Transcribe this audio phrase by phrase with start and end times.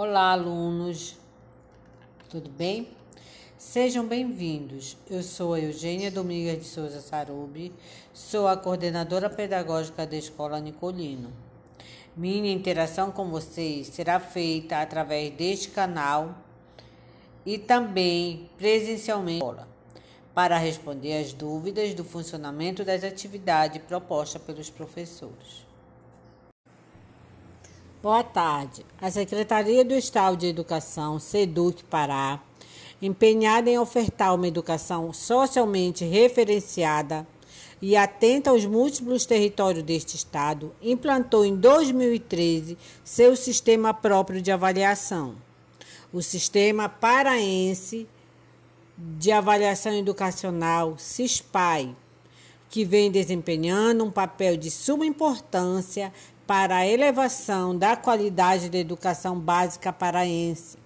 [0.00, 1.16] Olá, alunos.
[2.30, 2.86] Tudo bem?
[3.58, 4.96] Sejam bem-vindos.
[5.10, 7.74] Eu sou a Eugênia Domingues de Souza Sarubi,
[8.14, 11.32] sou a coordenadora pedagógica da Escola Nicolino.
[12.16, 16.32] Minha interação com vocês será feita através deste canal
[17.44, 19.44] e também presencialmente
[20.32, 25.67] para responder às dúvidas do funcionamento das atividades propostas pelos professores.
[28.00, 28.86] Boa tarde.
[29.00, 32.40] A Secretaria do Estado de Educação, SEDUC Pará,
[33.02, 37.26] empenhada em ofertar uma educação socialmente referenciada
[37.82, 45.34] e atenta aos múltiplos territórios deste estado, implantou em 2013 seu sistema próprio de avaliação,
[46.12, 48.08] o Sistema Paraense
[48.96, 51.96] de Avaliação Educacional, SISPAI,
[52.70, 56.12] que vem desempenhando um papel de suma importância
[56.48, 60.78] para a elevação da qualidade da educação básica paraense.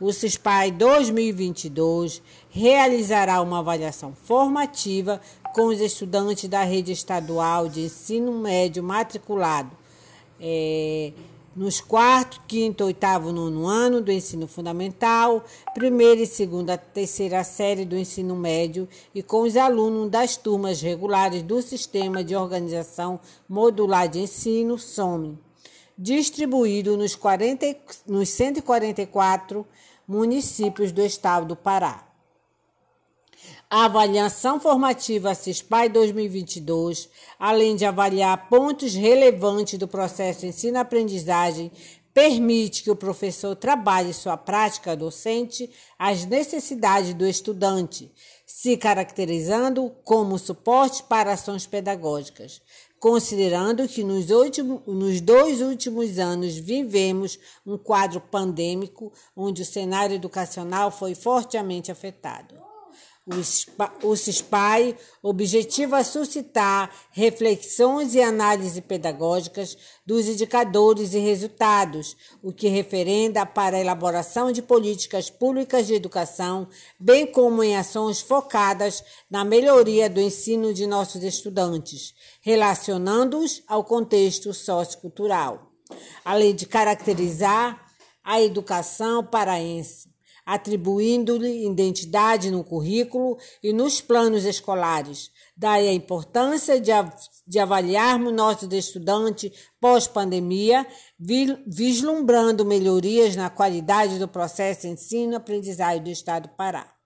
[0.00, 5.20] O CISPAI 2022 realizará uma avaliação formativa
[5.56, 9.72] com os estudantes da rede estadual de ensino médio matriculado
[10.40, 11.12] é,
[11.54, 17.96] nos quarto, quinto, oitavo, nono ano do ensino fundamental, primeira e segunda, terceira série do
[17.96, 24.20] ensino médio e com os alunos das turmas regulares do Sistema de Organização Modular de
[24.20, 25.38] Ensino, SOME,
[25.98, 29.66] distribuído nos, 40, nos 144
[30.06, 32.09] municípios do estado do Pará.
[33.72, 41.70] A avaliação formativa CISPAI 2022, além de avaliar pontos relevantes do processo ensino-aprendizagem,
[42.12, 48.10] permite que o professor trabalhe sua prática docente às necessidades do estudante,
[48.44, 52.60] se caracterizando como suporte para ações pedagógicas,
[52.98, 54.26] considerando que nos,
[54.84, 62.69] nos dois últimos anos vivemos um quadro pandêmico onde o cenário educacional foi fortemente afetado.
[64.02, 73.44] O CISPAI objetiva suscitar reflexões e análises pedagógicas dos indicadores e resultados, o que referenda
[73.44, 76.66] para a elaboração de políticas públicas de educação,
[76.98, 84.54] bem como em ações focadas na melhoria do ensino de nossos estudantes, relacionando-os ao contexto
[84.54, 85.70] sociocultural,
[86.24, 87.86] além de caracterizar
[88.24, 90.09] a educação paraense
[90.50, 95.30] atribuindo-lhe identidade no currículo e nos planos escolares.
[95.56, 96.90] Daí a importância de,
[97.46, 100.84] de avaliarmos nossos estudantes pós-pandemia,
[101.68, 106.96] vislumbrando melhorias na qualidade do processo ensino-aprendizagem do Estado do Pará.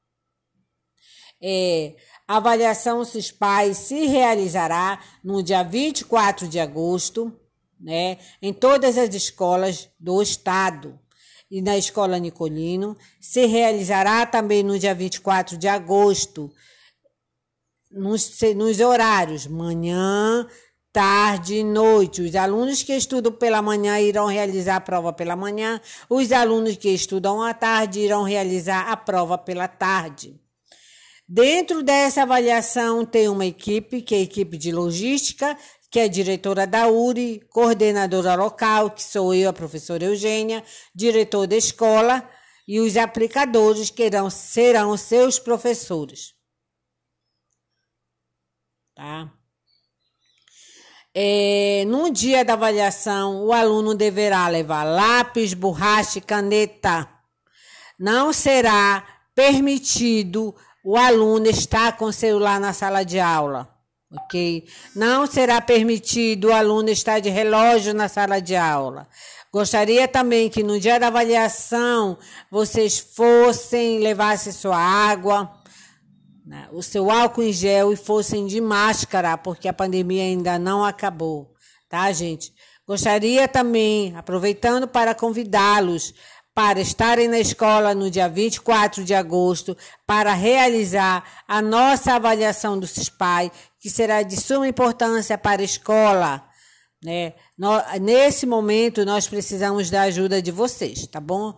[1.42, 1.96] É,
[2.26, 7.30] a avaliação CISPAI se realizará no dia 24 de agosto,
[7.78, 10.98] né, em todas as escolas do Estado
[11.54, 12.96] e na Escola Nicolino.
[13.20, 16.50] Se realizará também no dia 24 de agosto,
[17.92, 20.48] nos, nos horários manhã,
[20.92, 22.22] tarde e noite.
[22.22, 26.88] Os alunos que estudam pela manhã irão realizar a prova pela manhã, os alunos que
[26.88, 30.34] estudam à tarde irão realizar a prova pela tarde.
[31.26, 35.56] Dentro dessa avaliação tem uma equipe, que é a equipe de logística,
[35.94, 41.56] que é diretora da URI, coordenadora local, que sou eu, a professora Eugênia, diretor da
[41.56, 42.28] escola,
[42.66, 46.34] e os aplicadores que irão, serão seus professores.
[48.92, 49.32] Tá?
[51.14, 57.08] É, no dia da avaliação, o aluno deverá levar lápis, borracha e caneta.
[57.96, 63.73] Não será permitido o aluno estar com o celular na sala de aula
[64.16, 64.64] ok?
[64.94, 69.08] Não será permitido o aluno estar de relógio na sala de aula.
[69.52, 72.18] Gostaria também que no dia da avaliação
[72.50, 75.52] vocês fossem, levassem sua água,
[76.44, 80.84] né, o seu álcool em gel e fossem de máscara, porque a pandemia ainda não
[80.84, 81.54] acabou,
[81.88, 82.52] tá, gente?
[82.86, 86.12] Gostaria também, aproveitando para convidá-los
[86.54, 92.86] para estarem na escola no dia 24 de agosto para realizar a nossa avaliação do
[92.86, 96.44] CISPAI, que será de suma importância para a escola.
[97.02, 97.34] Né?
[98.00, 101.54] Nesse momento, nós precisamos da ajuda de vocês, tá bom?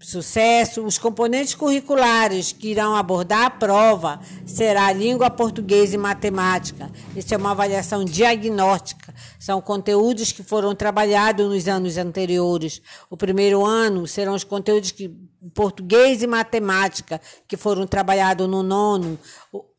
[0.00, 0.84] Sucesso.
[0.84, 6.90] Os componentes curriculares que irão abordar a prova será língua portuguesa e matemática.
[7.14, 9.09] Isso é uma avaliação diagnóstica.
[9.40, 12.82] São conteúdos que foram trabalhados nos anos anteriores.
[13.08, 15.08] O primeiro ano serão os conteúdos que
[15.54, 19.18] português e matemática que foram trabalhados no nono.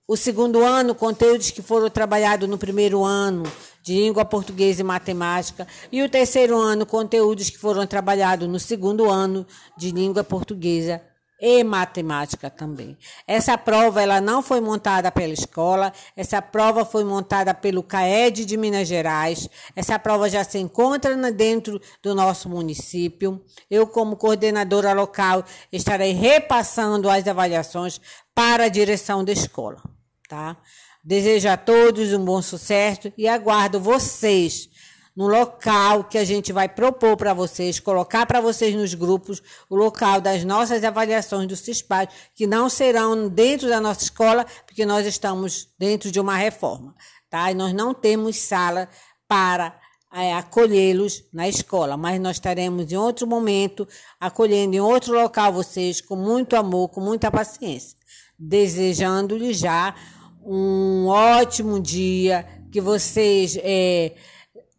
[0.07, 3.43] O segundo ano, conteúdos que foram trabalhados no primeiro ano,
[3.83, 5.67] de língua portuguesa e matemática.
[5.91, 9.45] E o terceiro ano, conteúdos que foram trabalhados no segundo ano
[9.77, 11.03] de língua portuguesa
[11.41, 12.95] e matemática também.
[13.25, 18.55] Essa prova ela não foi montada pela escola, essa prova foi montada pelo CAED de
[18.55, 19.49] Minas Gerais.
[19.75, 23.43] Essa prova já se encontra dentro do nosso município.
[23.69, 27.99] Eu, como coordenadora local, estarei repassando as avaliações
[28.35, 29.81] para a direção da escola,
[30.29, 30.55] tá?
[31.03, 34.69] Desejo a todos um bom sucesso e aguardo vocês
[35.15, 39.75] no local que a gente vai propor para vocês, colocar para vocês nos grupos o
[39.75, 45.05] local das nossas avaliações do CISPAD, que não serão dentro da nossa escola, porque nós
[45.05, 46.95] estamos dentro de uma reforma,
[47.29, 47.51] tá?
[47.51, 48.87] E nós não temos sala
[49.27, 49.79] para
[50.13, 53.87] é, acolhê-los na escola, mas nós estaremos em outro momento
[54.19, 57.97] acolhendo em outro local vocês com muito amor, com muita paciência,
[58.37, 59.95] desejando-lhes já
[60.43, 64.13] um ótimo dia, que vocês é,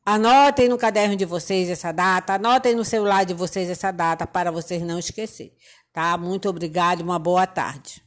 [0.04, 4.50] Anotem no caderno de vocês essa data, anotem no celular de vocês essa data para
[4.50, 5.52] vocês não esquecerem,
[5.92, 6.18] tá?
[6.18, 8.02] Muito obrigado, uma boa tarde.